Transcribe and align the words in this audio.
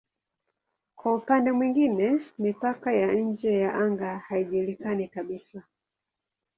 Kwa 0.95 1.15
upande 1.15 1.51
mwingine 1.51 2.21
mipaka 2.39 2.93
ya 2.93 3.13
nje 3.13 3.59
ya 3.59 3.73
anga 3.73 4.17
haijulikani 4.19 5.07
kabisa. 5.07 5.63